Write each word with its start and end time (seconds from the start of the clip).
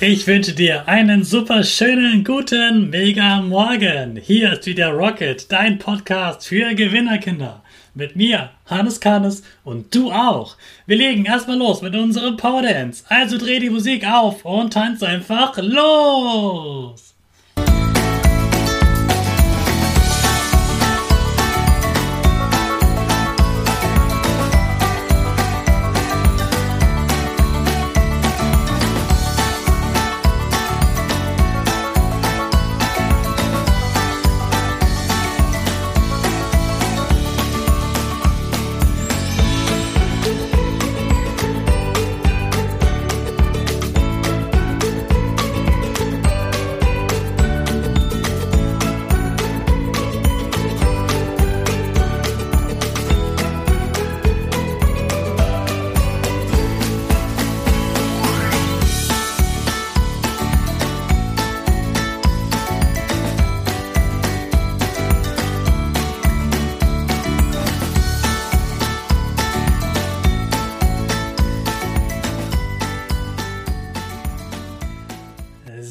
Ich 0.00 0.28
wünsche 0.28 0.52
dir 0.52 0.86
einen 0.86 1.24
super 1.24 1.64
schönen, 1.64 2.22
guten, 2.22 2.88
mega 2.88 3.40
Morgen. 3.40 4.14
Hier 4.14 4.52
ist 4.52 4.66
wieder 4.66 4.90
Rocket, 4.90 5.50
dein 5.50 5.80
Podcast 5.80 6.46
für 6.46 6.72
Gewinnerkinder. 6.76 7.64
Mit 7.94 8.14
mir, 8.14 8.50
Hannes 8.66 9.00
Karnes 9.00 9.42
und 9.64 9.92
du 9.92 10.12
auch. 10.12 10.56
Wir 10.86 10.98
legen 10.98 11.24
erstmal 11.24 11.58
los 11.58 11.82
mit 11.82 11.96
unserem 11.96 12.36
Power 12.36 12.62
Dance. 12.62 13.02
Also 13.08 13.38
dreh 13.38 13.58
die 13.58 13.70
Musik 13.70 14.06
auf 14.06 14.44
und 14.44 14.72
tanz 14.72 15.02
einfach 15.02 15.58
los. 15.58 17.16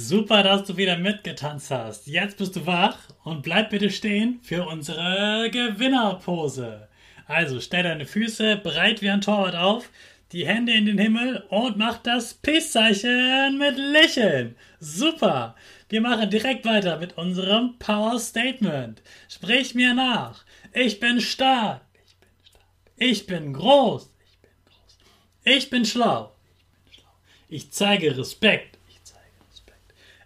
Super, 0.08 0.42
dass 0.42 0.64
du 0.64 0.78
wieder 0.78 0.98
mitgetanzt 0.98 1.70
hast. 1.70 2.08
Jetzt 2.08 2.38
bist 2.38 2.56
du 2.56 2.66
wach 2.66 2.98
und 3.26 3.42
bleib 3.42 3.72
bitte 3.72 3.90
stehen 3.90 4.40
für 4.42 4.66
unsere 4.66 5.50
Gewinnerpose. 5.52 6.88
Also 7.26 7.60
stell 7.60 7.84
deine 7.84 8.06
Füße 8.06 8.56
breit 8.56 9.02
wie 9.02 9.10
ein 9.10 9.20
Torwart 9.20 9.58
auf, 9.58 9.90
die 10.32 10.48
Hände 10.48 10.72
in 10.72 10.86
den 10.86 10.98
Himmel 10.98 11.44
und 11.50 11.76
mach 11.76 11.98
das 11.98 12.36
Peace-Zeichen 12.36 13.58
mit 13.58 13.78
Lächeln. 13.78 14.56
Super. 14.80 15.58
Wir 15.90 16.00
machen 16.00 16.30
direkt 16.30 16.64
weiter 16.64 16.98
mit 17.00 17.18
unserem 17.18 17.78
Power 17.78 18.18
Statement. 18.18 19.02
Sprich 19.28 19.76
mir 19.76 19.94
nach. 19.94 20.46
Ich 20.72 21.02
bin 21.02 21.20
stark. 21.20 21.82
Ich 21.92 22.16
bin 22.16 22.30
stark. 22.46 22.62
Ich 22.96 23.28
bin 23.28 23.52
groß. 23.52 24.04
Ich 24.04 24.10
bin 24.10 24.14
groß. 24.14 24.14
Ich 25.44 25.70
bin 25.70 25.86
schlau. 25.86 26.32
Ich 26.32 26.86
bin 26.86 26.94
schlau. 26.94 27.12
Ich 27.50 27.72
zeige 27.72 28.18
Respekt. 28.18 28.77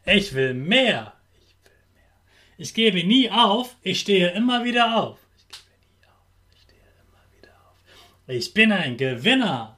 Ich 0.05 0.33
will 0.33 0.53
mehr. 0.53 1.13
Ich 1.38 1.53
will 1.63 1.71
mehr. 1.94 2.11
Ich 2.57 2.73
gebe 2.73 3.03
nie 3.03 3.30
auf. 3.30 3.75
Ich 3.83 3.99
stehe 3.99 4.31
immer 4.31 4.63
wieder 4.63 4.97
auf. 4.97 5.19
Ich 5.38 5.47
gebe 5.47 5.61
nie 5.99 6.08
auf. 6.08 6.25
Ich 6.53 6.61
stehe 6.61 6.81
immer 7.02 7.23
wieder 7.38 7.53
auf. 7.69 8.27
Ich 8.27 8.53
bin 8.53 8.71
ein 8.71 8.97
Gewinner. 8.97 9.77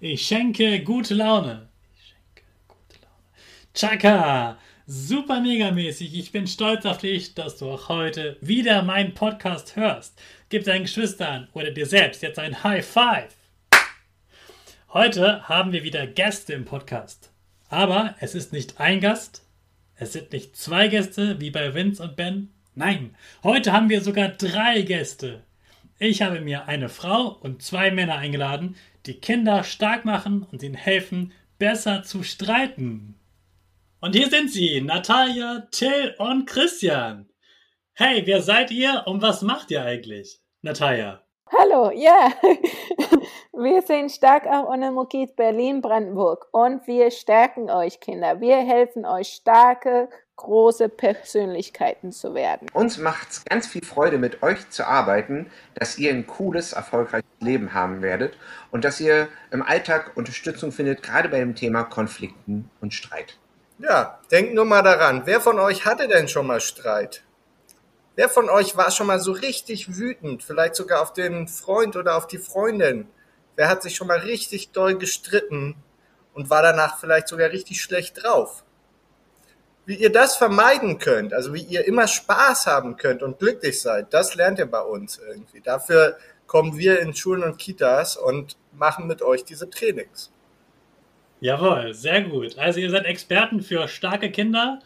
Ich 0.00 0.26
schenke 0.26 0.82
gute 0.82 1.14
Laune. 1.14 1.70
Ich 1.94 2.08
schenke 2.08 2.42
gute 2.68 3.00
Laune. 3.00 3.24
Chaka! 3.72 4.58
Super 4.88 5.40
megamäßig. 5.40 6.16
Ich 6.16 6.30
bin 6.30 6.46
stolz 6.46 6.84
auf 6.86 6.98
dich, 6.98 7.34
dass 7.34 7.56
du 7.56 7.70
auch 7.70 7.88
heute 7.88 8.36
wieder 8.40 8.82
meinen 8.82 9.14
Podcast 9.14 9.74
hörst. 9.74 10.16
Gib 10.48 10.64
deinen 10.64 10.82
Geschwistern 10.82 11.48
oder 11.54 11.72
dir 11.72 11.86
selbst 11.86 12.22
jetzt 12.22 12.38
ein 12.38 12.62
High 12.62 12.86
Five. 12.86 13.34
Heute 14.92 15.48
haben 15.48 15.72
wir 15.72 15.82
wieder 15.82 16.06
Gäste 16.06 16.52
im 16.52 16.64
Podcast. 16.64 17.32
Aber 17.68 18.14
es 18.20 18.34
ist 18.34 18.52
nicht 18.52 18.80
ein 18.80 19.00
Gast, 19.00 19.46
es 19.98 20.12
sind 20.12 20.32
nicht 20.32 20.56
zwei 20.56 20.88
Gäste 20.88 21.40
wie 21.40 21.50
bei 21.50 21.74
Vince 21.74 22.02
und 22.02 22.16
Ben. 22.16 22.52
Nein, 22.74 23.16
heute 23.42 23.72
haben 23.72 23.88
wir 23.88 24.02
sogar 24.02 24.28
drei 24.28 24.82
Gäste. 24.82 25.42
Ich 25.98 26.20
habe 26.20 26.42
mir 26.42 26.66
eine 26.66 26.90
Frau 26.90 27.28
und 27.28 27.62
zwei 27.62 27.90
Männer 27.90 28.16
eingeladen, 28.16 28.76
die 29.06 29.14
Kinder 29.14 29.64
stark 29.64 30.04
machen 30.04 30.42
und 30.42 30.62
ihnen 30.62 30.74
helfen, 30.74 31.32
besser 31.58 32.02
zu 32.02 32.22
streiten. 32.22 33.14
Und 34.00 34.14
hier 34.14 34.28
sind 34.28 34.50
sie, 34.50 34.82
Natalia, 34.82 35.66
Till 35.70 36.14
und 36.18 36.46
Christian. 36.46 37.30
Hey, 37.94 38.22
wer 38.26 38.42
seid 38.42 38.70
ihr 38.70 39.04
und 39.06 39.22
was 39.22 39.40
macht 39.40 39.70
ihr 39.70 39.82
eigentlich? 39.82 40.40
Natalia. 40.60 41.25
Hallo, 41.52 41.92
ja. 41.94 42.32
Wir 43.52 43.80
sind 43.82 44.10
stark 44.10 44.46
auch 44.46 44.68
ohne 44.68 44.90
Mokit 44.90 45.36
Berlin-Brandenburg 45.36 46.48
und 46.50 46.86
wir 46.86 47.10
stärken 47.10 47.70
euch, 47.70 48.00
Kinder. 48.00 48.40
Wir 48.40 48.56
helfen 48.56 49.06
euch, 49.06 49.28
starke, 49.28 50.10
große 50.34 50.88
Persönlichkeiten 50.88 52.12
zu 52.12 52.34
werden. 52.34 52.68
Uns 52.74 52.98
macht 52.98 53.30
es 53.30 53.44
ganz 53.44 53.66
viel 53.66 53.84
Freude, 53.84 54.18
mit 54.18 54.42
euch 54.42 54.68
zu 54.70 54.86
arbeiten, 54.86 55.50
dass 55.74 55.98
ihr 55.98 56.10
ein 56.10 56.26
cooles, 56.26 56.74
erfolgreiches 56.74 57.30
Leben 57.40 57.72
haben 57.72 58.02
werdet 58.02 58.36
und 58.70 58.84
dass 58.84 59.00
ihr 59.00 59.28
im 59.50 59.62
Alltag 59.62 60.12
Unterstützung 60.16 60.72
findet, 60.72 61.02
gerade 61.02 61.28
bei 61.28 61.38
dem 61.38 61.54
Thema 61.54 61.84
Konflikten 61.84 62.70
und 62.80 62.92
Streit. 62.92 63.38
Ja, 63.78 64.18
denkt 64.30 64.52
nur 64.54 64.64
mal 64.64 64.82
daran, 64.82 65.22
wer 65.24 65.40
von 65.40 65.58
euch 65.58 65.86
hatte 65.86 66.08
denn 66.08 66.28
schon 66.28 66.46
mal 66.46 66.60
Streit? 66.60 67.22
Wer 68.16 68.30
von 68.30 68.48
euch 68.48 68.78
war 68.78 68.90
schon 68.90 69.06
mal 69.06 69.20
so 69.20 69.32
richtig 69.32 69.98
wütend, 69.98 70.42
vielleicht 70.42 70.74
sogar 70.74 71.02
auf 71.02 71.12
den 71.12 71.48
Freund 71.48 71.96
oder 71.96 72.16
auf 72.16 72.26
die 72.26 72.38
Freundin? 72.38 73.08
Wer 73.56 73.68
hat 73.68 73.82
sich 73.82 73.94
schon 73.94 74.08
mal 74.08 74.18
richtig 74.18 74.70
doll 74.70 74.96
gestritten 74.96 75.76
und 76.32 76.48
war 76.48 76.62
danach 76.62 76.98
vielleicht 76.98 77.28
sogar 77.28 77.50
richtig 77.50 77.82
schlecht 77.82 78.22
drauf? 78.22 78.64
Wie 79.84 79.96
ihr 79.96 80.10
das 80.10 80.36
vermeiden 80.36 80.98
könnt, 80.98 81.34
also 81.34 81.52
wie 81.52 81.62
ihr 81.62 81.86
immer 81.86 82.08
Spaß 82.08 82.66
haben 82.66 82.96
könnt 82.96 83.22
und 83.22 83.38
glücklich 83.38 83.80
seid, 83.82 84.14
das 84.14 84.34
lernt 84.34 84.58
ihr 84.58 84.66
bei 84.66 84.80
uns 84.80 85.18
irgendwie. 85.18 85.60
Dafür 85.60 86.16
kommen 86.46 86.78
wir 86.78 87.00
in 87.00 87.14
Schulen 87.14 87.42
und 87.42 87.58
Kitas 87.58 88.16
und 88.16 88.56
machen 88.72 89.06
mit 89.06 89.20
euch 89.20 89.44
diese 89.44 89.68
Trainings. 89.68 90.32
Jawohl, 91.40 91.92
sehr 91.92 92.22
gut. 92.22 92.56
Also 92.56 92.80
ihr 92.80 92.90
seid 92.90 93.04
Experten 93.04 93.60
für 93.60 93.86
starke 93.88 94.30
Kinder, 94.30 94.80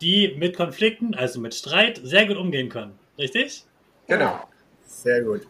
die 0.00 0.34
mit 0.38 0.56
Konflikten, 0.56 1.14
also 1.14 1.40
mit 1.40 1.54
Streit, 1.54 2.00
sehr 2.02 2.26
gut 2.26 2.36
umgehen 2.36 2.68
können. 2.68 2.98
Richtig? 3.18 3.64
Genau. 4.06 4.48
Sehr 4.86 5.22
gut. 5.22 5.46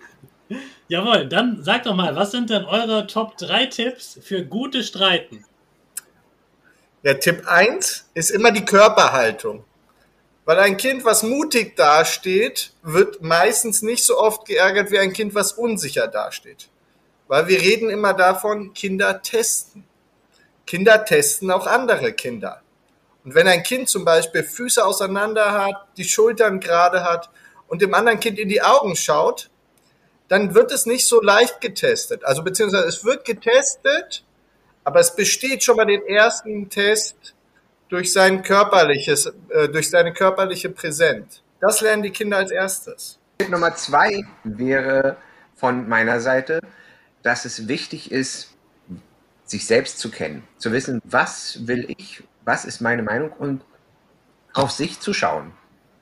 Jawohl, 0.89 1.29
dann 1.29 1.62
sagt 1.62 1.87
doch 1.87 1.95
mal, 1.95 2.15
was 2.15 2.31
sind 2.31 2.51
denn 2.51 2.65
eure 2.65 3.07
Top 3.07 3.37
3 3.37 3.67
Tipps 3.67 4.19
für 4.23 4.45
gute 4.45 4.83
Streiten? 4.83 5.45
Der 7.03 7.21
Tipp 7.21 7.47
1 7.47 8.11
ist 8.15 8.31
immer 8.31 8.53
die 8.53 8.65
Körperhaltung. 8.65 9.65
Weil 10.45 10.61
ein 10.61 10.77
Kind, 10.77 11.05
was 11.05 11.25
mutig 11.25 11.75
dasteht, 11.77 12.73
wird 12.83 13.21
meistens 13.21 13.83
nicht 13.83 14.05
so 14.05 14.17
oft 14.17 14.47
geärgert 14.47 14.93
wie 14.93 14.99
ein 14.99 15.13
Kind, 15.13 15.34
was 15.34 15.53
unsicher 15.53 16.07
dasteht. 16.07 16.69
Weil 17.27 17.49
wir 17.49 17.61
reden 17.61 17.91
immer 17.91 18.15
davon, 18.15 18.73
Kinder 18.73 19.21
testen. 19.23 19.84
Kinder 20.65 21.05
testen 21.05 21.51
auch 21.51 21.67
andere 21.67 22.13
Kinder. 22.13 22.63
Und 23.26 23.34
wenn 23.34 23.48
ein 23.48 23.64
Kind 23.64 23.88
zum 23.88 24.04
Beispiel 24.04 24.44
Füße 24.44 24.84
auseinander 24.84 25.50
hat, 25.50 25.88
die 25.97 26.04
Schultern 26.04 26.60
gerade 26.60 27.03
hat 27.03 27.28
und 27.66 27.82
dem 27.82 27.92
anderen 27.92 28.21
Kind 28.21 28.39
in 28.39 28.48
die 28.48 28.62
Augen 28.62 28.95
schaut, 28.95 29.51
dann 30.28 30.54
wird 30.54 30.71
es 30.71 30.86
nicht 30.86 31.09
so 31.09 31.21
leicht 31.21 31.60
getestet. 31.60 32.24
Also 32.24 32.45
beziehungsweise 32.45 32.86
es 32.86 33.04
wird 33.04 33.24
getestet, 33.24 34.24
aber 34.84 35.01
es 35.01 35.16
besteht 35.16 35.65
schon 35.65 35.77
mal 35.77 35.86
den 35.86 36.06
ersten 36.06 36.71
Test 36.71 37.34
durch 37.89 38.12
sein 38.12 38.45
körperliches, 38.45 39.33
äh, 39.48 39.68
durch 39.71 39.91
seine 39.91 40.12
körperliche 40.12 40.71
Präsenz. 40.71 41.42
Das 41.60 41.80
lernen 41.80 42.04
die 42.04 42.10
Kinder 42.10 42.36
als 42.36 42.53
erstes. 42.53 43.18
Tipp 43.39 43.48
Nummer 43.48 43.74
zwei 43.74 44.24
wäre 44.45 45.16
von 45.56 45.89
meiner 45.89 46.21
Seite, 46.21 46.60
dass 47.24 47.45
es 47.45 47.66
wichtig 47.66 48.12
ist, 48.12 48.54
sich 49.45 49.66
selbst 49.66 49.98
zu 49.98 50.12
kennen, 50.12 50.45
zu 50.59 50.71
wissen, 50.71 51.01
was 51.04 51.66
will 51.66 51.92
ich, 51.98 52.22
was 52.47 52.65
ist 52.65 52.81
meine 52.81 53.03
Meinung 53.03 53.31
und 53.33 53.63
auf 54.54 54.71
sich 54.71 55.01
zu 55.01 55.13
schauen. 55.13 55.53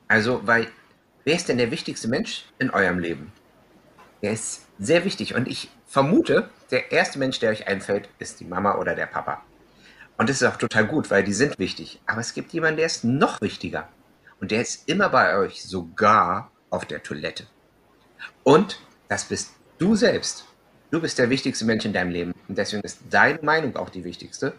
Also, 0.06 0.46
weil 0.46 0.68
wer 1.24 1.34
ist 1.34 1.48
denn 1.48 1.58
der 1.58 1.72
wichtigste 1.72 2.06
Mensch 2.06 2.44
in 2.58 2.70
eurem 2.70 3.00
Leben? 3.00 3.32
Der 4.22 4.30
ist 4.32 4.66
sehr 4.78 5.04
wichtig 5.04 5.34
und 5.34 5.48
ich 5.48 5.70
vermute, 5.86 6.50
der 6.70 6.92
erste 6.92 7.18
Mensch, 7.18 7.40
der 7.40 7.50
euch 7.50 7.66
einfällt, 7.66 8.08
ist 8.18 8.38
die 8.40 8.44
Mama 8.44 8.76
oder 8.76 8.94
der 8.94 9.06
Papa. 9.06 9.42
Und 10.16 10.28
das 10.28 10.40
ist 10.40 10.48
auch 10.48 10.56
total 10.56 10.86
gut, 10.86 11.10
weil 11.10 11.24
die 11.24 11.32
sind 11.32 11.58
wichtig. 11.58 12.00
Aber 12.06 12.20
es 12.20 12.34
gibt 12.34 12.52
jemanden, 12.52 12.76
der 12.76 12.86
ist 12.86 13.04
noch 13.04 13.40
wichtiger. 13.40 13.88
Und 14.40 14.50
der 14.50 14.60
ist 14.60 14.88
immer 14.88 15.08
bei 15.08 15.36
euch, 15.36 15.64
sogar 15.64 16.52
auf 16.70 16.84
der 16.84 17.02
Toilette. 17.02 17.46
Und 18.42 18.80
das 19.08 19.24
bist 19.24 19.54
du 19.78 19.96
selbst. 19.96 20.44
Du 20.90 21.00
bist 21.00 21.18
der 21.18 21.30
wichtigste 21.30 21.64
Mensch 21.64 21.84
in 21.84 21.92
deinem 21.92 22.10
Leben. 22.10 22.34
Und 22.48 22.58
deswegen 22.58 22.82
ist 22.82 23.00
deine 23.10 23.40
Meinung 23.42 23.76
auch 23.76 23.88
die 23.88 24.04
wichtigste. 24.04 24.52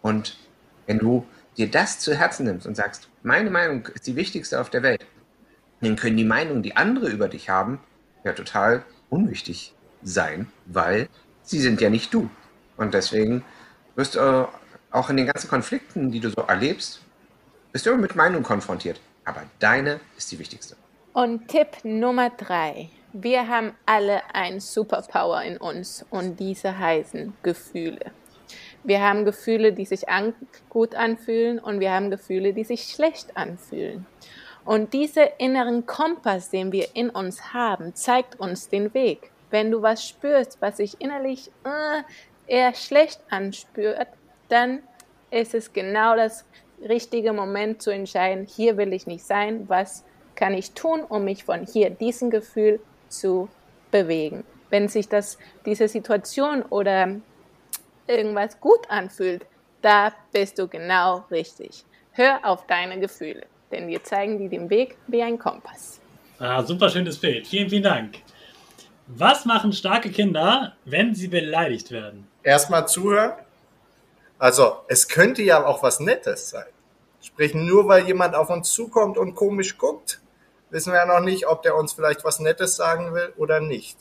Und 0.00 0.38
Wenn 0.86 0.98
du 0.98 1.26
dir 1.56 1.70
das 1.70 1.98
zu 2.00 2.14
Herzen 2.14 2.46
nimmst 2.46 2.66
und 2.66 2.76
sagst, 2.76 3.08
meine 3.22 3.50
Meinung 3.50 3.86
ist 3.94 4.06
die 4.06 4.16
wichtigste 4.16 4.60
auf 4.60 4.70
der 4.70 4.82
Welt, 4.82 5.06
dann 5.80 5.96
können 5.96 6.16
die 6.16 6.24
Meinungen, 6.24 6.62
die 6.62 6.76
andere 6.76 7.08
über 7.08 7.28
dich 7.28 7.48
haben, 7.48 7.80
ja 8.24 8.32
total 8.32 8.84
unwichtig 9.10 9.74
sein, 10.02 10.48
weil 10.66 11.08
sie 11.42 11.60
sind 11.60 11.80
ja 11.80 11.90
nicht 11.90 12.12
du. 12.12 12.30
Und 12.76 12.94
deswegen 12.94 13.44
wirst 13.94 14.16
du 14.16 14.48
auch 14.90 15.10
in 15.10 15.16
den 15.16 15.26
ganzen 15.26 15.48
Konflikten, 15.48 16.10
die 16.10 16.20
du 16.20 16.30
so 16.30 16.42
erlebst, 16.42 17.00
bist 17.72 17.86
du 17.86 17.90
immer 17.90 18.00
mit 18.00 18.16
Meinungen 18.16 18.44
konfrontiert. 18.44 19.00
Aber 19.24 19.42
deine 19.58 20.00
ist 20.16 20.30
die 20.32 20.38
wichtigste. 20.38 20.76
Und 21.12 21.48
Tipp 21.48 21.68
Nummer 21.84 22.30
drei. 22.30 22.90
Wir 23.12 23.46
haben 23.46 23.72
alle 23.86 24.22
ein 24.32 24.58
Superpower 24.58 25.42
in 25.42 25.56
uns 25.56 26.04
und 26.10 26.40
diese 26.40 26.76
heißen 26.78 27.32
Gefühle. 27.42 28.10
Wir 28.84 29.00
haben 29.00 29.24
Gefühle, 29.24 29.72
die 29.72 29.86
sich 29.86 30.08
an, 30.10 30.34
gut 30.68 30.94
anfühlen 30.94 31.58
und 31.58 31.80
wir 31.80 31.92
haben 31.92 32.10
Gefühle, 32.10 32.52
die 32.52 32.64
sich 32.64 32.84
schlecht 32.84 33.36
anfühlen. 33.36 34.06
Und 34.64 34.92
dieser 34.92 35.40
inneren 35.40 35.86
Kompass, 35.86 36.50
den 36.50 36.70
wir 36.70 36.88
in 36.94 37.10
uns 37.10 37.54
haben, 37.54 37.94
zeigt 37.94 38.38
uns 38.38 38.68
den 38.68 38.94
Weg. 38.94 39.30
Wenn 39.50 39.70
du 39.70 39.82
was 39.82 40.06
spürst, 40.06 40.58
was 40.60 40.78
sich 40.78 41.00
innerlich 41.00 41.50
äh, 41.64 42.02
eher 42.46 42.74
schlecht 42.74 43.20
anspürt, 43.30 44.08
dann 44.48 44.82
ist 45.30 45.54
es 45.54 45.72
genau 45.72 46.14
das 46.14 46.44
richtige 46.80 47.32
Moment 47.32 47.82
zu 47.82 47.90
entscheiden, 47.90 48.46
hier 48.46 48.76
will 48.76 48.92
ich 48.92 49.06
nicht 49.06 49.24
sein, 49.24 49.68
was 49.68 50.04
kann 50.34 50.54
ich 50.54 50.72
tun, 50.72 51.02
um 51.02 51.24
mich 51.24 51.44
von 51.44 51.66
hier 51.66 51.90
diesem 51.90 52.30
Gefühl 52.30 52.80
zu 53.08 53.48
bewegen. 53.90 54.44
Wenn 54.70 54.88
sich 54.88 55.08
das, 55.08 55.38
diese 55.64 55.88
Situation 55.88 56.62
oder 56.62 57.16
irgendwas 58.06 58.60
gut 58.60 58.88
anfühlt, 58.88 59.46
da 59.82 60.12
bist 60.32 60.58
du 60.58 60.68
genau 60.68 61.24
richtig. 61.30 61.84
Hör 62.12 62.40
auf 62.44 62.66
deine 62.66 62.98
Gefühle, 63.00 63.46
denn 63.70 63.88
wir 63.88 64.02
zeigen 64.02 64.38
dir 64.38 64.48
den 64.48 64.70
Weg 64.70 64.96
wie 65.06 65.22
ein 65.22 65.38
Kompass. 65.38 66.00
Ah, 66.38 66.62
super 66.62 66.88
schönes 66.90 67.18
Bild. 67.18 67.46
Vielen, 67.46 67.68
vielen 67.68 67.82
Dank. 67.82 68.16
Was 69.06 69.44
machen 69.44 69.72
starke 69.72 70.10
Kinder, 70.10 70.76
wenn 70.84 71.14
sie 71.14 71.28
beleidigt 71.28 71.90
werden? 71.90 72.26
Erstmal 72.42 72.88
zuhören. 72.88 73.32
Also, 74.38 74.76
es 74.88 75.08
könnte 75.08 75.42
ja 75.42 75.64
auch 75.64 75.82
was 75.82 76.00
Nettes 76.00 76.50
sein. 76.50 76.66
Sprich, 77.20 77.54
nur 77.54 77.88
weil 77.88 78.06
jemand 78.06 78.34
auf 78.34 78.50
uns 78.50 78.70
zukommt 78.70 79.16
und 79.18 79.34
komisch 79.34 79.78
guckt, 79.78 80.20
wissen 80.70 80.92
wir 80.92 81.00
ja 81.00 81.06
noch 81.06 81.20
nicht, 81.20 81.46
ob 81.46 81.62
der 81.62 81.76
uns 81.76 81.92
vielleicht 81.92 82.24
was 82.24 82.40
Nettes 82.40 82.76
sagen 82.76 83.14
will 83.14 83.32
oder 83.36 83.60
nicht. 83.60 83.96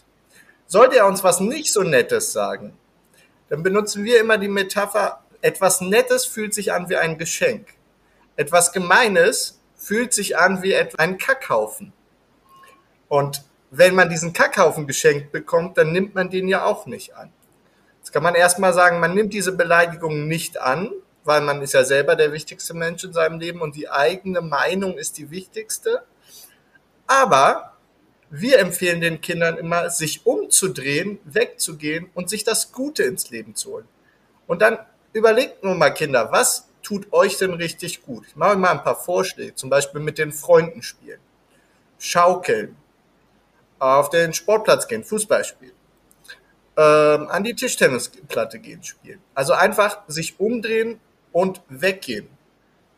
Sollte 0.65 0.97
er 0.97 1.07
uns 1.07 1.23
was 1.23 1.39
nicht 1.39 1.71
so 1.71 1.83
Nettes 1.83 2.33
sagen, 2.33 2.77
dann 3.49 3.63
benutzen 3.63 4.03
wir 4.03 4.19
immer 4.19 4.37
die 4.37 4.47
Metapher, 4.47 5.23
etwas 5.41 5.81
Nettes 5.81 6.25
fühlt 6.25 6.53
sich 6.53 6.71
an 6.71 6.89
wie 6.89 6.95
ein 6.95 7.17
Geschenk. 7.17 7.67
Etwas 8.35 8.71
Gemeines 8.71 9.59
fühlt 9.75 10.13
sich 10.13 10.37
an 10.37 10.63
wie 10.63 10.75
ein 10.75 11.17
Kackhaufen. 11.17 11.93
Und 13.09 13.43
wenn 13.69 13.95
man 13.95 14.09
diesen 14.09 14.33
Kackhaufen 14.33 14.87
geschenkt 14.87 15.31
bekommt, 15.31 15.77
dann 15.77 15.91
nimmt 15.91 16.15
man 16.15 16.29
den 16.29 16.47
ja 16.47 16.63
auch 16.63 16.85
nicht 16.85 17.15
an. 17.15 17.31
Jetzt 17.99 18.11
kann 18.11 18.23
man 18.23 18.35
erstmal 18.35 18.73
sagen, 18.73 18.99
man 18.99 19.13
nimmt 19.13 19.33
diese 19.33 19.51
Beleidigung 19.51 20.27
nicht 20.27 20.59
an, 20.59 20.91
weil 21.23 21.41
man 21.41 21.61
ist 21.61 21.73
ja 21.73 21.83
selber 21.83 22.15
der 22.15 22.31
wichtigste 22.31 22.73
Mensch 22.73 23.03
in 23.03 23.13
seinem 23.13 23.39
Leben 23.39 23.61
und 23.61 23.75
die 23.75 23.89
eigene 23.89 24.41
Meinung 24.41 24.97
ist 24.97 25.17
die 25.17 25.31
wichtigste. 25.31 26.03
Aber 27.07 27.73
wir 28.29 28.59
empfehlen 28.59 29.01
den 29.01 29.21
Kindern 29.21 29.57
immer, 29.57 29.89
sich 29.89 30.25
umzudrehen, 30.53 31.19
wegzugehen 31.25 32.09
und 32.13 32.29
sich 32.29 32.44
das 32.44 32.71
Gute 32.71 33.03
ins 33.03 33.31
Leben 33.31 33.55
zu 33.55 33.71
holen. 33.71 33.88
Und 34.45 34.61
dann 34.61 34.77
überlegt 35.11 35.63
nur 35.63 35.73
mal, 35.73 35.89
Kinder, 35.89 36.31
was 36.31 36.67
tut 36.83 37.11
euch 37.11 37.38
denn 37.38 37.53
richtig 37.53 38.03
gut? 38.03 38.25
Ich 38.27 38.35
mache 38.35 38.55
mal 38.55 38.71
ein 38.71 38.83
paar 38.83 38.95
Vorschläge, 38.95 39.55
zum 39.55 39.71
Beispiel 39.71 40.00
mit 40.00 40.19
den 40.19 40.31
Freunden 40.31 40.83
spielen, 40.83 41.19
schaukeln, 41.97 42.75
auf 43.79 44.09
den 44.11 44.33
Sportplatz 44.33 44.88
gehen, 44.88 45.03
Fußball 45.03 45.44
spielen, 45.44 45.73
ähm, 46.77 47.27
an 47.29 47.44
die 47.44 47.55
Tischtennisplatte 47.55 48.59
gehen, 48.59 48.83
spielen. 48.83 49.21
Also 49.33 49.53
einfach 49.53 50.01
sich 50.07 50.39
umdrehen 50.39 51.00
und 51.31 51.61
weggehen. 51.67 52.29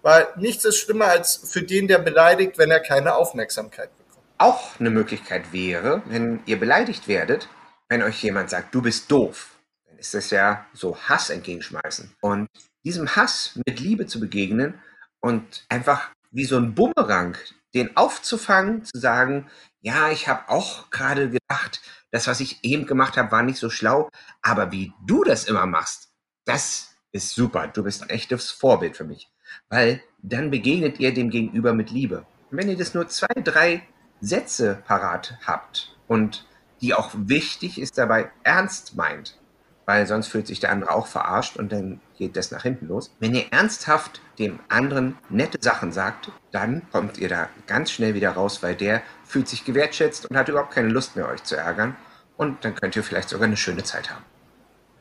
Weil 0.01 0.27
nichts 0.35 0.65
ist 0.65 0.77
schlimmer 0.77 1.05
als 1.05 1.37
für 1.37 1.63
den, 1.63 1.87
der 1.87 1.99
beleidigt, 1.99 2.57
wenn 2.57 2.69
er 2.69 2.81
keine 2.81 3.15
Aufmerksamkeit 3.15 3.89
bekommt 3.89 4.04
auch 4.37 4.79
eine 4.79 4.89
Möglichkeit 4.89 5.53
wäre, 5.53 6.03
wenn 6.05 6.41
ihr 6.45 6.59
beleidigt 6.59 7.07
werdet, 7.07 7.49
wenn 7.89 8.03
euch 8.03 8.21
jemand 8.23 8.49
sagt, 8.49 8.73
du 8.73 8.81
bist 8.81 9.11
doof, 9.11 9.59
dann 9.87 9.97
ist 9.97 10.13
das 10.13 10.29
ja 10.29 10.65
so 10.73 10.97
Hass 10.97 11.29
entgegenschmeißen. 11.29 12.15
Und 12.21 12.47
diesem 12.83 13.15
Hass 13.15 13.59
mit 13.65 13.79
Liebe 13.79 14.05
zu 14.07 14.19
begegnen 14.19 14.75
und 15.19 15.65
einfach 15.69 16.09
wie 16.31 16.45
so 16.45 16.57
ein 16.57 16.75
Bumerang, 16.75 17.37
den 17.73 17.95
aufzufangen, 17.97 18.83
zu 18.85 18.99
sagen, 18.99 19.49
ja, 19.81 20.09
ich 20.09 20.27
habe 20.27 20.49
auch 20.49 20.89
gerade 20.89 21.29
gedacht, 21.29 21.81
das, 22.11 22.27
was 22.27 22.39
ich 22.39 22.63
eben 22.63 22.85
gemacht 22.85 23.17
habe, 23.17 23.31
war 23.31 23.43
nicht 23.43 23.59
so 23.59 23.69
schlau, 23.69 24.09
aber 24.41 24.71
wie 24.71 24.93
du 25.05 25.23
das 25.23 25.45
immer 25.45 25.65
machst, 25.65 26.09
das 26.45 26.95
ist 27.11 27.31
super. 27.31 27.67
Du 27.67 27.83
bist 27.83 28.01
ein 28.01 28.09
echtes 28.09 28.51
Vorbild 28.51 28.97
für 28.97 29.03
mich. 29.03 29.29
Weil 29.69 30.01
dann 30.21 30.51
begegnet 30.51 30.99
ihr 30.99 31.13
dem 31.13 31.29
Gegenüber 31.29 31.73
mit 31.73 31.91
Liebe. 31.91 32.25
Und 32.51 32.57
wenn 32.57 32.69
ihr 32.69 32.77
das 32.77 32.93
nur 32.93 33.07
zwei, 33.07 33.33
drei 33.43 33.87
Sätze 34.25 34.81
parat 34.85 35.37
habt 35.45 35.95
und 36.07 36.45
die 36.81 36.93
auch 36.93 37.11
wichtig 37.15 37.79
ist 37.79 37.97
dabei 37.97 38.29
ernst 38.43 38.95
meint, 38.95 39.39
weil 39.85 40.05
sonst 40.07 40.27
fühlt 40.27 40.47
sich 40.47 40.59
der 40.59 40.71
andere 40.71 40.91
auch 40.91 41.07
verarscht 41.07 41.57
und 41.57 41.71
dann 41.71 42.01
geht 42.17 42.35
das 42.35 42.51
nach 42.51 42.63
hinten 42.63 42.87
los. 42.87 43.15
Wenn 43.19 43.35
ihr 43.35 43.45
ernsthaft 43.51 44.21
dem 44.39 44.59
anderen 44.69 45.17
nette 45.29 45.59
Sachen 45.61 45.91
sagt, 45.91 46.31
dann 46.51 46.81
kommt 46.91 47.17
ihr 47.17 47.29
da 47.29 47.49
ganz 47.67 47.91
schnell 47.91 48.13
wieder 48.13 48.31
raus, 48.31 48.63
weil 48.63 48.75
der 48.75 49.01
fühlt 49.23 49.47
sich 49.47 49.65
gewertschätzt 49.65 50.29
und 50.29 50.37
hat 50.37 50.49
überhaupt 50.49 50.73
keine 50.73 50.89
Lust 50.89 51.15
mehr, 51.15 51.27
euch 51.27 51.43
zu 51.43 51.55
ärgern. 51.55 51.95
Und 52.37 52.65
dann 52.65 52.75
könnt 52.75 52.95
ihr 52.95 53.03
vielleicht 53.03 53.29
sogar 53.29 53.47
eine 53.47 53.57
schöne 53.57 53.83
Zeit 53.83 54.11
haben. 54.11 54.25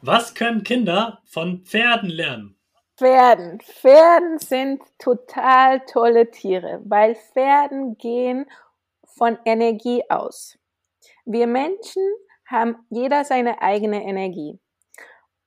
Was 0.02 0.34
können 0.34 0.62
Kinder 0.62 1.20
von 1.24 1.64
Pferden 1.64 2.10
lernen? 2.10 2.56
Pferden. 2.96 3.60
Pferden 3.60 4.38
sind 4.38 4.80
total 4.98 5.80
tolle 5.80 6.30
Tiere, 6.30 6.80
weil 6.84 7.16
Pferden 7.16 7.98
gehen 7.98 8.46
von 9.16 9.38
Energie 9.44 10.02
aus. 10.08 10.58
Wir 11.24 11.46
Menschen 11.46 12.02
haben 12.46 12.76
jeder 12.90 13.24
seine 13.24 13.62
eigene 13.62 14.04
Energie. 14.04 14.58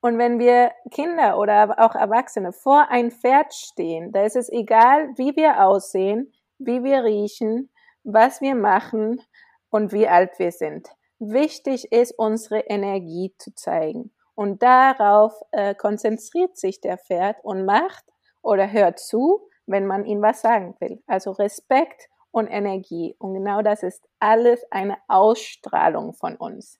Und 0.01 0.17
wenn 0.17 0.39
wir 0.39 0.71
Kinder 0.91 1.37
oder 1.37 1.75
auch 1.79 1.95
Erwachsene 1.95 2.53
vor 2.53 2.87
ein 2.89 3.11
Pferd 3.11 3.53
stehen, 3.53 4.11
da 4.11 4.23
ist 4.23 4.35
es 4.35 4.49
egal, 4.49 5.09
wie 5.17 5.35
wir 5.35 5.65
aussehen, 5.65 6.31
wie 6.59 6.83
wir 6.83 7.03
riechen, 7.03 7.69
was 8.03 8.41
wir 8.41 8.55
machen 8.55 9.21
und 9.69 9.91
wie 9.91 10.07
alt 10.07 10.39
wir 10.39 10.51
sind. 10.51 10.87
Wichtig 11.19 11.91
ist, 11.91 12.13
unsere 12.17 12.59
Energie 12.59 13.33
zu 13.37 13.53
zeigen. 13.55 14.13
Und 14.35 14.61
darauf 14.61 15.33
äh, 15.51 15.73
konzentriert 15.73 16.57
sich 16.57 16.79
der 16.79 16.99
Pferd 16.99 17.37
und 17.43 17.65
macht 17.65 18.05
oder 18.43 18.71
hört 18.71 18.99
zu, 18.99 19.49
wenn 19.65 19.87
man 19.87 20.05
ihm 20.05 20.21
was 20.21 20.41
sagen 20.41 20.75
will. 20.79 21.01
Also 21.07 21.31
Respekt 21.31 22.07
und 22.37 22.47
Energie. 22.47 23.15
Und 23.19 23.33
genau 23.33 23.61
das 23.61 23.83
ist 23.83 24.07
alles 24.19 24.63
eine 24.71 24.97
Ausstrahlung 25.07 26.13
von 26.13 26.35
uns. 26.35 26.79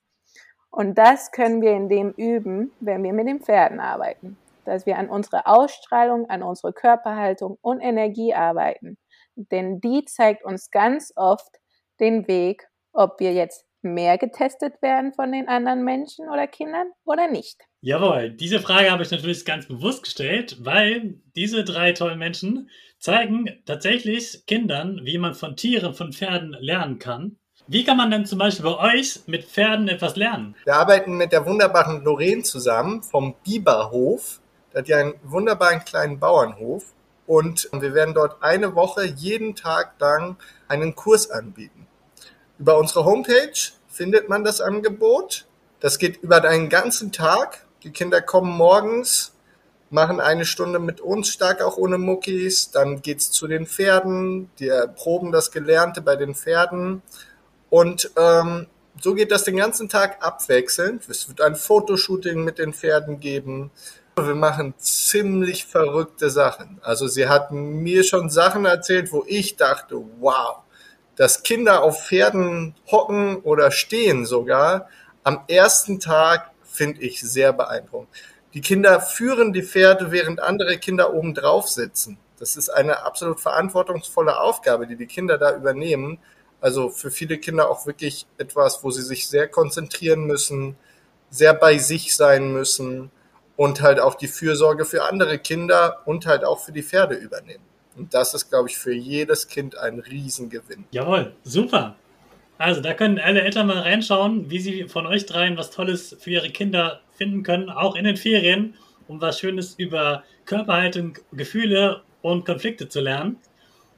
Und 0.70 0.96
das 0.96 1.32
können 1.32 1.60
wir 1.60 1.72
in 1.72 1.88
dem 1.88 2.12
üben, 2.12 2.72
wenn 2.80 3.02
wir 3.02 3.12
mit 3.12 3.26
den 3.26 3.40
Pferden 3.40 3.80
arbeiten. 3.80 4.36
Dass 4.64 4.86
wir 4.86 4.98
an 4.98 5.08
unserer 5.08 5.46
Ausstrahlung, 5.46 6.28
an 6.28 6.42
unserer 6.42 6.72
Körperhaltung 6.72 7.58
und 7.62 7.80
Energie 7.80 8.34
arbeiten. 8.34 8.98
Denn 9.34 9.80
die 9.80 10.04
zeigt 10.04 10.44
uns 10.44 10.70
ganz 10.70 11.12
oft 11.16 11.58
den 12.00 12.28
Weg, 12.28 12.68
ob 12.92 13.18
wir 13.20 13.32
jetzt 13.32 13.64
mehr 13.82 14.18
getestet 14.18 14.80
werden 14.82 15.12
von 15.12 15.32
den 15.32 15.48
anderen 15.48 15.84
Menschen 15.84 16.28
oder 16.28 16.46
Kindern 16.46 16.88
oder 17.04 17.30
nicht. 17.30 17.60
Jawohl, 17.80 18.30
diese 18.30 18.60
Frage 18.60 18.90
habe 18.90 19.02
ich 19.02 19.10
natürlich 19.10 19.44
ganz 19.44 19.66
bewusst 19.66 20.02
gestellt, 20.02 20.56
weil 20.60 21.20
diese 21.36 21.64
drei 21.64 21.92
tollen 21.92 22.18
Menschen 22.18 22.70
zeigen 22.98 23.46
tatsächlich 23.66 24.44
Kindern, 24.46 25.00
wie 25.04 25.18
man 25.18 25.34
von 25.34 25.56
Tieren, 25.56 25.94
von 25.94 26.12
Pferden 26.12 26.56
lernen 26.58 26.98
kann. 26.98 27.36
Wie 27.70 27.84
kann 27.84 27.98
man 27.98 28.10
denn 28.10 28.24
zum 28.24 28.38
Beispiel 28.38 28.64
bei 28.64 28.94
euch 28.94 29.20
mit 29.26 29.44
Pferden 29.44 29.88
etwas 29.88 30.16
lernen? 30.16 30.56
Wir 30.64 30.76
arbeiten 30.76 31.16
mit 31.16 31.32
der 31.32 31.44
wunderbaren 31.44 32.02
Lorraine 32.02 32.42
zusammen 32.42 33.02
vom 33.02 33.34
Biberhof. 33.44 34.40
Der 34.72 34.80
hat 34.80 34.88
ja 34.88 34.98
einen 34.98 35.14
wunderbaren 35.22 35.84
kleinen 35.84 36.18
Bauernhof. 36.18 36.94
Und 37.26 37.68
wir 37.72 37.92
werden 37.92 38.14
dort 38.14 38.42
eine 38.42 38.74
Woche 38.74 39.04
jeden 39.04 39.54
Tag 39.54 40.00
lang 40.00 40.38
einen 40.66 40.94
Kurs 40.94 41.30
anbieten. 41.30 41.87
Über 42.58 42.78
unsere 42.78 43.04
Homepage 43.04 43.52
findet 43.88 44.28
man 44.28 44.44
das 44.44 44.60
Angebot. 44.60 45.46
Das 45.80 45.98
geht 45.98 46.22
über 46.22 46.42
einen 46.42 46.68
ganzen 46.68 47.12
Tag. 47.12 47.66
Die 47.82 47.90
Kinder 47.90 48.20
kommen 48.20 48.50
morgens 48.50 49.32
machen 49.90 50.20
eine 50.20 50.44
Stunde 50.44 50.78
mit 50.78 51.00
uns, 51.00 51.28
stark 51.28 51.62
auch 51.62 51.76
ohne 51.76 51.98
Muckis. 51.98 52.70
Dann 52.70 53.02
geht's 53.02 53.30
zu 53.30 53.46
den 53.46 53.66
Pferden, 53.66 54.50
die 54.58 54.70
proben 54.96 55.32
das 55.32 55.50
Gelernte 55.50 56.02
bei 56.02 56.16
den 56.16 56.34
Pferden. 56.34 57.02
Und 57.70 58.10
ähm, 58.16 58.66
so 59.00 59.14
geht 59.14 59.30
das 59.30 59.44
den 59.44 59.56
ganzen 59.56 59.88
Tag 59.88 60.24
abwechselnd. 60.24 61.08
Es 61.08 61.28
wird 61.28 61.40
ein 61.40 61.56
Fotoshooting 61.56 62.44
mit 62.44 62.58
den 62.58 62.72
Pferden 62.72 63.20
geben. 63.20 63.70
wir 64.16 64.34
machen 64.34 64.74
ziemlich 64.78 65.66
verrückte 65.66 66.30
Sachen. 66.30 66.80
Also 66.82 67.06
sie 67.06 67.28
hat 67.28 67.52
mir 67.52 68.02
schon 68.02 68.30
Sachen 68.30 68.64
erzählt, 68.64 69.12
wo 69.12 69.24
ich 69.26 69.56
dachte, 69.56 70.02
wow, 70.18 70.58
dass 71.18 71.42
Kinder 71.42 71.82
auf 71.82 72.06
Pferden 72.06 72.76
hocken 72.90 73.38
oder 73.38 73.72
stehen 73.72 74.24
sogar, 74.24 74.88
am 75.24 75.40
ersten 75.48 75.98
Tag 75.98 76.52
finde 76.62 77.00
ich 77.00 77.20
sehr 77.20 77.52
beeindruckend. 77.52 78.08
Die 78.54 78.60
Kinder 78.60 79.00
führen 79.00 79.52
die 79.52 79.64
Pferde, 79.64 80.12
während 80.12 80.40
andere 80.40 80.78
Kinder 80.78 81.12
oben 81.12 81.34
drauf 81.34 81.68
sitzen. 81.68 82.18
Das 82.38 82.56
ist 82.56 82.70
eine 82.70 83.04
absolut 83.04 83.40
verantwortungsvolle 83.40 84.38
Aufgabe, 84.38 84.86
die 84.86 84.94
die 84.94 85.08
Kinder 85.08 85.38
da 85.38 85.56
übernehmen. 85.56 86.18
Also 86.60 86.88
für 86.88 87.10
viele 87.10 87.38
Kinder 87.38 87.68
auch 87.68 87.84
wirklich 87.84 88.28
etwas, 88.38 88.84
wo 88.84 88.92
sie 88.92 89.02
sich 89.02 89.28
sehr 89.28 89.48
konzentrieren 89.48 90.24
müssen, 90.24 90.76
sehr 91.30 91.52
bei 91.52 91.78
sich 91.78 92.14
sein 92.14 92.52
müssen 92.52 93.10
und 93.56 93.82
halt 93.82 93.98
auch 93.98 94.14
die 94.14 94.28
Fürsorge 94.28 94.84
für 94.84 95.02
andere 95.02 95.40
Kinder 95.40 96.00
und 96.04 96.26
halt 96.26 96.44
auch 96.44 96.60
für 96.60 96.72
die 96.72 96.84
Pferde 96.84 97.16
übernehmen. 97.16 97.64
Und 97.98 98.14
das 98.14 98.32
ist, 98.32 98.48
glaube 98.48 98.68
ich, 98.68 98.78
für 98.78 98.94
jedes 98.94 99.48
Kind 99.48 99.76
ein 99.76 99.98
Riesengewinn. 99.98 100.84
Jawohl, 100.92 101.32
super. 101.42 101.96
Also 102.56 102.80
da 102.80 102.94
können 102.94 103.18
alle 103.18 103.42
Eltern 103.42 103.66
mal 103.66 103.80
reinschauen, 103.80 104.50
wie 104.50 104.58
sie 104.58 104.88
von 104.88 105.06
euch 105.06 105.26
dreien 105.26 105.56
was 105.56 105.70
Tolles 105.70 106.16
für 106.18 106.30
ihre 106.30 106.50
Kinder 106.50 107.00
finden 107.16 107.42
können, 107.42 107.70
auch 107.70 107.96
in 107.96 108.04
den 108.04 108.16
Ferien, 108.16 108.74
um 109.06 109.20
was 109.20 109.40
Schönes 109.40 109.74
über 109.78 110.24
Körperhaltung, 110.44 111.18
Gefühle 111.32 112.02
und 112.22 112.46
Konflikte 112.46 112.88
zu 112.88 113.00
lernen. 113.00 113.36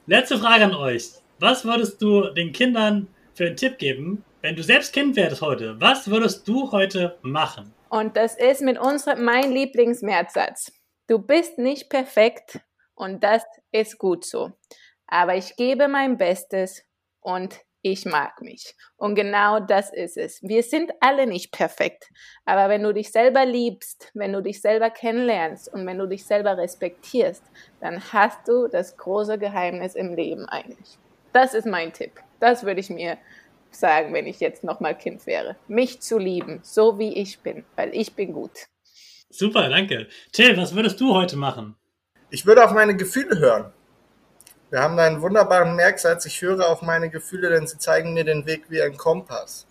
Letzte 0.07 0.37
Frage 0.37 0.65
an 0.65 0.75
euch. 0.75 1.11
Was 1.39 1.65
würdest 1.65 2.01
du 2.01 2.29
den 2.29 2.51
Kindern 2.51 3.07
für 3.33 3.45
einen 3.45 3.57
Tipp 3.57 3.77
geben, 3.77 4.23
wenn 4.41 4.55
du 4.55 4.63
selbst 4.63 4.93
Kind 4.93 5.15
wärst 5.15 5.41
heute? 5.41 5.75
Was 5.79 6.09
würdest 6.09 6.47
du 6.47 6.71
heute 6.71 7.17
machen? 7.21 7.73
Und 7.89 8.15
das 8.15 8.35
ist 8.37 8.61
mit 8.61 8.79
unserem 8.79 9.23
mein 9.23 9.51
Lieblingsmerksatz. 9.51 10.71
Du 11.07 11.19
bist 11.19 11.57
nicht 11.57 11.89
perfekt 11.89 12.61
und 12.95 13.23
das 13.23 13.43
ist 13.71 13.97
gut 13.97 14.25
so. 14.25 14.51
Aber 15.07 15.35
ich 15.35 15.55
gebe 15.55 15.87
mein 15.87 16.17
Bestes 16.17 16.83
und 17.19 17.59
ich 17.83 18.05
mag 18.05 18.41
mich. 18.41 18.75
Und 18.95 19.15
genau 19.15 19.59
das 19.59 19.91
ist 19.91 20.17
es. 20.17 20.41
Wir 20.43 20.63
sind 20.63 20.91
alle 20.99 21.25
nicht 21.25 21.51
perfekt. 21.51 22.09
Aber 22.45 22.69
wenn 22.69 22.83
du 22.83 22.93
dich 22.93 23.11
selber 23.11 23.45
liebst, 23.45 24.11
wenn 24.13 24.33
du 24.33 24.41
dich 24.41 24.61
selber 24.61 24.89
kennenlernst 24.89 25.73
und 25.73 25.85
wenn 25.87 25.97
du 25.97 26.07
dich 26.07 26.25
selber 26.25 26.57
respektierst, 26.57 27.43
dann 27.79 28.01
hast 28.13 28.47
du 28.47 28.67
das 28.67 28.97
große 28.97 29.37
Geheimnis 29.39 29.95
im 29.95 30.13
Leben 30.13 30.45
eigentlich. 30.45 30.97
Das 31.33 31.53
ist 31.53 31.65
mein 31.65 31.91
Tipp. 31.91 32.21
Das 32.39 32.63
würde 32.63 32.81
ich 32.81 32.89
mir 32.89 33.17
sagen, 33.71 34.13
wenn 34.13 34.27
ich 34.27 34.39
jetzt 34.39 34.63
nochmal 34.63 34.97
Kind 34.97 35.25
wäre. 35.25 35.55
Mich 35.67 36.01
zu 36.01 36.17
lieben, 36.17 36.59
so 36.63 36.99
wie 36.99 37.13
ich 37.13 37.39
bin, 37.39 37.65
weil 37.75 37.95
ich 37.95 38.13
bin 38.13 38.33
gut. 38.33 38.67
Super, 39.29 39.69
danke. 39.69 40.07
Till, 40.33 40.57
was 40.57 40.75
würdest 40.75 40.99
du 40.99 41.13
heute 41.13 41.37
machen? 41.37 41.75
Ich 42.33 42.45
würde 42.45 42.63
auf 42.63 42.71
meine 42.71 42.95
Gefühle 42.95 43.37
hören. 43.39 43.73
Wir 44.69 44.81
haben 44.81 44.95
da 44.95 45.03
einen 45.03 45.21
wunderbaren 45.21 45.75
Merksatz, 45.75 46.25
ich 46.25 46.41
höre 46.41 46.69
auf 46.69 46.81
meine 46.81 47.09
Gefühle, 47.09 47.49
denn 47.49 47.67
sie 47.67 47.77
zeigen 47.77 48.13
mir 48.13 48.23
den 48.23 48.45
Weg 48.45 48.69
wie 48.69 48.81
ein 48.81 48.95
Kompass. 48.95 49.67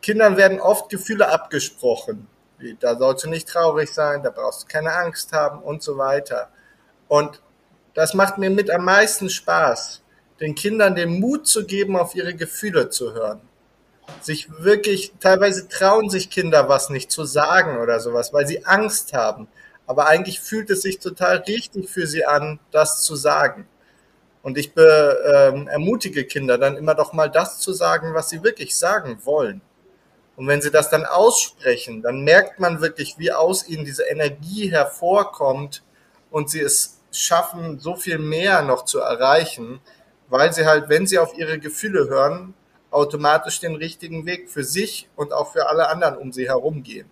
Kindern 0.00 0.38
werden 0.38 0.58
oft 0.58 0.88
Gefühle 0.88 1.28
abgesprochen. 1.28 2.28
Wie, 2.56 2.78
da 2.80 2.96
sollst 2.96 3.24
du 3.24 3.28
nicht 3.28 3.46
traurig 3.46 3.92
sein, 3.92 4.22
da 4.22 4.30
brauchst 4.30 4.62
du 4.62 4.66
keine 4.68 4.94
Angst 4.94 5.34
haben 5.34 5.62
und 5.62 5.82
so 5.82 5.98
weiter. 5.98 6.48
Und 7.08 7.42
das 7.92 8.14
macht 8.14 8.38
mir 8.38 8.48
mit 8.48 8.70
am 8.70 8.86
meisten 8.86 9.28
Spaß, 9.28 10.02
den 10.40 10.54
Kindern 10.54 10.94
den 10.94 11.20
Mut 11.20 11.46
zu 11.46 11.66
geben, 11.66 11.94
auf 11.94 12.14
ihre 12.14 12.34
Gefühle 12.34 12.88
zu 12.88 13.12
hören. 13.12 13.42
Sich 14.22 14.48
wirklich, 14.62 15.12
teilweise 15.20 15.68
trauen 15.68 16.08
sich 16.08 16.30
Kinder 16.30 16.70
was 16.70 16.88
nicht 16.88 17.10
zu 17.10 17.24
sagen 17.24 17.76
oder 17.80 18.00
sowas, 18.00 18.32
weil 18.32 18.46
sie 18.46 18.64
Angst 18.64 19.12
haben. 19.12 19.48
Aber 19.86 20.06
eigentlich 20.06 20.40
fühlt 20.40 20.70
es 20.70 20.82
sich 20.82 20.98
total 20.98 21.38
richtig 21.38 21.88
für 21.88 22.06
sie 22.06 22.26
an, 22.26 22.58
das 22.70 23.02
zu 23.02 23.14
sagen. 23.16 23.68
Und 24.42 24.58
ich 24.58 24.74
be, 24.74 25.52
ähm, 25.52 25.68
ermutige 25.68 26.24
Kinder 26.24 26.58
dann 26.58 26.76
immer 26.76 26.94
doch 26.94 27.12
mal 27.12 27.28
das 27.28 27.58
zu 27.58 27.72
sagen, 27.72 28.14
was 28.14 28.28
sie 28.28 28.42
wirklich 28.42 28.76
sagen 28.76 29.18
wollen. 29.24 29.60
Und 30.36 30.46
wenn 30.48 30.60
sie 30.60 30.70
das 30.70 30.90
dann 30.90 31.06
aussprechen, 31.06 32.02
dann 32.02 32.22
merkt 32.22 32.60
man 32.60 32.80
wirklich, 32.80 33.18
wie 33.18 33.32
aus 33.32 33.66
ihnen 33.66 33.84
diese 33.84 34.04
Energie 34.04 34.70
hervorkommt 34.70 35.82
und 36.30 36.50
sie 36.50 36.60
es 36.60 37.00
schaffen, 37.10 37.80
so 37.80 37.96
viel 37.96 38.18
mehr 38.18 38.62
noch 38.62 38.84
zu 38.84 39.00
erreichen, 39.00 39.80
weil 40.28 40.52
sie 40.52 40.66
halt, 40.66 40.88
wenn 40.88 41.06
sie 41.06 41.18
auf 41.18 41.36
ihre 41.36 41.58
Gefühle 41.58 42.08
hören, 42.08 42.54
automatisch 42.90 43.60
den 43.60 43.76
richtigen 43.76 44.26
Weg 44.26 44.50
für 44.50 44.64
sich 44.64 45.08
und 45.16 45.32
auch 45.32 45.52
für 45.52 45.68
alle 45.68 45.88
anderen 45.88 46.16
um 46.18 46.32
sie 46.32 46.48
herum 46.48 46.82
gehen. 46.82 47.10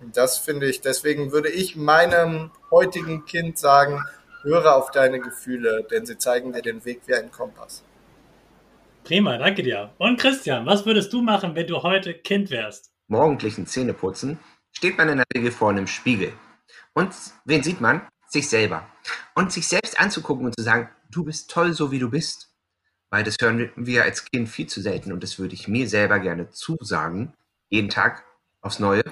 Und 0.00 0.16
das 0.16 0.38
finde 0.38 0.68
ich, 0.68 0.80
deswegen 0.80 1.32
würde 1.32 1.48
ich 1.48 1.76
meinem 1.76 2.50
heutigen 2.70 3.24
Kind 3.24 3.58
sagen, 3.58 4.02
höre 4.42 4.76
auf 4.76 4.90
deine 4.90 5.20
Gefühle, 5.20 5.86
denn 5.90 6.06
sie 6.06 6.18
zeigen 6.18 6.52
dir 6.52 6.62
den 6.62 6.84
Weg 6.84 7.02
wie 7.06 7.14
ein 7.14 7.30
Kompass. 7.30 7.82
Prima, 9.04 9.36
danke 9.38 9.62
dir. 9.62 9.92
Und 9.98 10.18
Christian, 10.18 10.66
was 10.66 10.86
würdest 10.86 11.12
du 11.12 11.22
machen, 11.22 11.54
wenn 11.54 11.66
du 11.66 11.82
heute 11.82 12.14
Kind 12.14 12.50
wärst? 12.50 12.90
Morgendlichen 13.06 13.66
Zähneputzen 13.66 14.38
steht 14.72 14.96
man 14.96 15.08
in 15.08 15.18
der 15.18 15.26
Regel 15.34 15.52
vor 15.52 15.70
einem 15.70 15.86
Spiegel. 15.86 16.32
Und 16.94 17.14
wen 17.44 17.62
sieht 17.62 17.80
man? 17.80 18.06
Sich 18.28 18.48
selber. 18.48 18.86
Und 19.34 19.52
sich 19.52 19.68
selbst 19.68 20.00
anzugucken 20.00 20.46
und 20.46 20.56
zu 20.56 20.62
sagen, 20.62 20.88
du 21.10 21.24
bist 21.24 21.50
toll, 21.50 21.72
so 21.72 21.90
wie 21.90 21.98
du 21.98 22.10
bist. 22.10 22.50
Weil 23.10 23.24
das 23.24 23.36
hören 23.40 23.70
wir 23.76 24.04
als 24.04 24.24
Kind 24.24 24.48
viel 24.48 24.66
zu 24.66 24.80
selten 24.80 25.12
und 25.12 25.22
das 25.22 25.38
würde 25.38 25.54
ich 25.54 25.68
mir 25.68 25.88
selber 25.88 26.18
gerne 26.18 26.50
zusagen, 26.50 27.34
jeden 27.68 27.88
Tag 27.88 28.24
aufs 28.60 28.80
Neue 28.80 29.02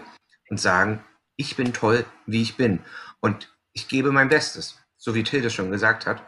und 0.53 0.59
sagen, 0.59 1.03
ich 1.37 1.57
bin 1.57 1.73
toll, 1.73 2.05
wie 2.27 2.43
ich 2.43 2.59
bin. 2.59 2.81
Und 3.21 3.51
ich 3.73 3.89
gebe 3.89 4.13
mein 4.13 4.29
Bestes, 4.29 4.79
so 4.99 5.15
wie 5.15 5.23
Tilde 5.23 5.49
schon 5.49 5.71
gesagt 5.71 6.05
hat. 6.05 6.23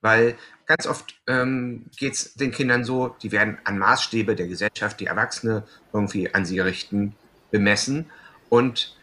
Weil 0.00 0.36
ganz 0.66 0.88
oft 0.88 1.14
ähm, 1.28 1.86
geht 1.96 2.14
es 2.14 2.34
den 2.34 2.50
Kindern 2.50 2.82
so, 2.82 3.14
die 3.22 3.30
werden 3.30 3.58
an 3.62 3.78
Maßstäbe 3.78 4.34
der 4.34 4.48
Gesellschaft, 4.48 4.98
die 4.98 5.06
Erwachsene 5.06 5.62
irgendwie 5.92 6.34
an 6.34 6.44
sie 6.44 6.58
richten, 6.58 7.14
bemessen 7.52 8.10
und 8.48 8.96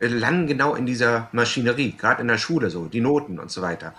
landen 0.00 0.46
genau 0.46 0.74
in 0.74 0.86
dieser 0.86 1.28
Maschinerie, 1.32 1.92
gerade 1.92 2.22
in 2.22 2.28
der 2.28 2.38
Schule 2.38 2.70
so, 2.70 2.86
die 2.86 3.02
Noten 3.02 3.38
und 3.38 3.50
so 3.50 3.60
weiter. 3.60 3.92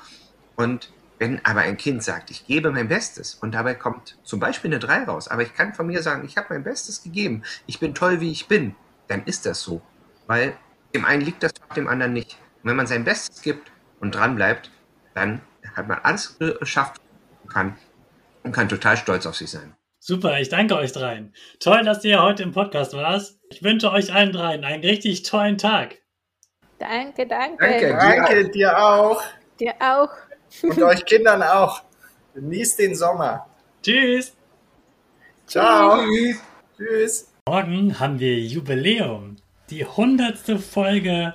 Und 0.56 0.92
wenn 1.20 1.46
aber 1.46 1.62
ein 1.62 1.78
Kind 1.78 2.02
sagt, 2.02 2.32
ich 2.32 2.48
gebe 2.48 2.72
mein 2.72 2.88
Bestes 2.88 3.36
und 3.36 3.52
dabei 3.54 3.76
kommt 3.76 4.18
zum 4.24 4.40
Beispiel 4.40 4.72
eine 4.72 4.80
3 4.80 5.04
raus, 5.04 5.28
aber 5.28 5.44
ich 5.44 5.54
kann 5.54 5.76
von 5.76 5.86
mir 5.86 6.02
sagen, 6.02 6.26
ich 6.26 6.36
habe 6.36 6.48
mein 6.50 6.64
Bestes 6.64 7.04
gegeben, 7.04 7.44
ich 7.68 7.80
bin 7.80 7.94
toll, 7.94 8.22
wie 8.22 8.32
ich 8.32 8.48
bin, 8.48 8.76
dann 9.08 9.24
ist 9.26 9.46
das 9.46 9.62
so. 9.62 9.82
Weil 10.28 10.58
dem 10.94 11.06
einen 11.06 11.22
liegt 11.22 11.44
das, 11.44 11.54
dem 11.76 11.88
anderen 11.88 12.14
nicht. 12.14 12.38
Und 12.64 12.70
wenn 12.70 12.76
man 12.76 12.88
sein 12.88 13.04
Bestes 13.04 13.42
gibt 13.42 13.72
und 14.00 14.16
dran 14.16 14.36
bleibt, 14.36 14.72
dann 15.14 15.42
hat 15.76 15.88
man 15.88 16.00
alles 16.04 16.38
geschafft 16.40 17.02
und 17.44 17.52
kann, 17.52 17.78
und 18.44 18.52
kann 18.52 18.70
total 18.70 18.98
stolz 18.98 19.26
auf 19.26 19.36
sich 19.36 19.50
sein. 19.50 19.76
Super, 20.00 20.40
ich 20.40 20.50
danke 20.50 20.76
euch 20.76 20.94
dreien. 20.94 21.34
Toll, 21.60 21.84
dass 21.84 22.04
ihr 22.04 22.22
heute 22.22 22.44
im 22.44 22.52
Podcast 22.52 22.94
warst. 22.94 23.40
Ich 23.50 23.64
wünsche 23.64 23.92
euch 23.92 24.14
allen 24.14 24.32
dreien 24.32 24.64
einen 24.64 24.84
richtig 24.84 25.24
tollen 25.24 25.58
Tag. 25.58 25.98
Danke, 26.80 27.28
danke. 27.28 27.58
Danke. 27.60 27.98
Danke 28.00 28.50
dir 28.50 28.78
auch. 28.78 29.22
Dir 29.60 29.74
auch. 29.80 30.10
Und 30.64 30.82
euch 30.82 31.04
Kindern 31.06 31.42
auch. 31.44 31.84
Genießt 32.36 32.80
den 32.80 32.96
Sommer. 32.96 33.48
Tschüss. 33.82 34.34
Ciao. 35.46 36.06
Tschüss. 36.06 36.42
Tschüss. 36.78 37.37
Morgen 37.48 37.98
haben 37.98 38.20
wir 38.20 38.42
Jubiläum. 38.42 39.38
Die 39.70 39.86
hundertste 39.86 40.60
Folge 40.60 41.34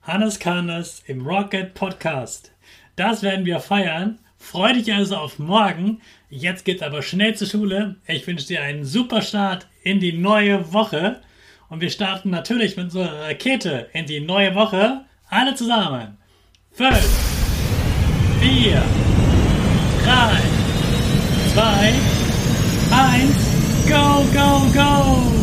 Hannes 0.00 0.38
Karnes 0.38 1.02
im 1.06 1.26
Rocket 1.26 1.74
Podcast. 1.74 2.50
Das 2.96 3.22
werden 3.22 3.44
wir 3.44 3.60
feiern. 3.60 4.20
Freu 4.38 4.72
dich 4.72 4.90
also 4.90 5.16
auf 5.16 5.38
morgen. 5.38 6.00
Jetzt 6.30 6.64
geht's 6.64 6.80
aber 6.80 7.02
schnell 7.02 7.34
zur 7.34 7.46
Schule. 7.46 7.96
Ich 8.06 8.26
wünsche 8.26 8.46
dir 8.46 8.62
einen 8.62 8.86
super 8.86 9.20
Start 9.20 9.66
in 9.82 10.00
die 10.00 10.14
neue 10.14 10.72
Woche. 10.72 11.20
Und 11.68 11.82
wir 11.82 11.90
starten 11.90 12.30
natürlich 12.30 12.78
mit 12.78 12.86
unserer 12.86 13.24
Rakete 13.24 13.90
in 13.92 14.06
die 14.06 14.20
neue 14.20 14.54
Woche. 14.54 15.04
Alle 15.28 15.54
zusammen. 15.54 16.16
Fünf, 16.72 17.06
vier, 18.40 18.82
drei, 20.06 20.40
zwei, 21.52 21.92
eins, 22.96 23.36
go, 23.86 24.24
go, 24.32 24.72
go! 24.72 25.39